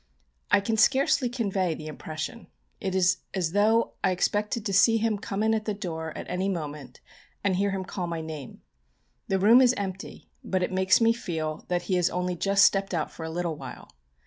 I 0.49 0.61
can 0.61 0.77
scarcely 0.77 1.29
convey 1.29 1.75
the 1.75 1.85
impression; 1.85 2.47
it 2.79 2.95
is 2.95 3.17
as 3.35 3.51
though 3.51 3.93
I 4.03 4.09
expected 4.09 4.65
to 4.65 4.73
see 4.73 4.97
him 4.97 5.19
come 5.19 5.43
in 5.43 5.53
at 5.53 5.65
the 5.65 5.75
door 5.75 6.11
at 6.17 6.27
any 6.27 6.49
moment 6.49 7.01
and 7.43 7.55
hear 7.55 7.69
him 7.69 7.85
call 7.85 8.07
my 8.07 8.21
name. 8.21 8.63
The 9.27 9.37
room 9.37 9.61
is 9.61 9.75
empty, 9.77 10.27
but 10.43 10.63
it 10.63 10.71
makes 10.73 11.01
me 11.01 11.13
feel 11.13 11.65
that 11.67 11.83
he 11.83 11.97
has 11.97 12.09
only 12.09 12.35
just 12.35 12.65
stepped 12.65 12.95
out 12.95 13.11
for 13.11 13.23
a 13.25 13.29
little 13.29 13.55
while. 13.57 13.91